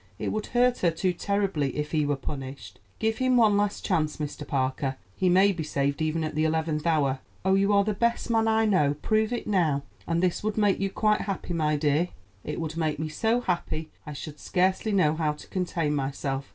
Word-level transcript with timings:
It 0.17 0.31
would 0.31 0.47
hurt 0.47 0.79
her 0.79 0.89
too 0.89 1.13
terribly 1.13 1.77
if 1.77 1.91
he 1.91 2.07
were 2.07 2.15
punished. 2.15 2.79
Give 2.97 3.19
him 3.19 3.37
one 3.37 3.55
last 3.55 3.85
chance, 3.85 4.17
Mr. 4.17 4.47
Parker; 4.47 4.95
he 5.15 5.29
may 5.29 5.51
be 5.51 5.61
saved 5.61 6.01
even 6.01 6.23
at 6.23 6.33
the 6.33 6.43
eleventh 6.43 6.87
hour. 6.87 7.19
Oh, 7.45 7.53
you 7.53 7.71
are 7.71 7.83
the 7.83 7.93
best 7.93 8.27
man 8.31 8.47
I 8.47 8.65
know; 8.65 8.95
prove 9.03 9.31
it 9.31 9.45
now." 9.45 9.83
"And 10.07 10.23
this 10.23 10.43
would 10.43 10.57
make 10.57 10.79
you 10.79 10.89
quite 10.89 11.21
happy, 11.21 11.53
my 11.53 11.75
dear?" 11.75 12.07
"It 12.43 12.59
would 12.59 12.77
make 12.77 12.97
me 12.97 13.09
so 13.09 13.41
happy 13.41 13.91
I 14.03 14.13
should 14.13 14.39
scarcely 14.39 14.91
know 14.91 15.15
how 15.15 15.33
to 15.33 15.45
contain 15.49 15.93
myself. 15.93 16.49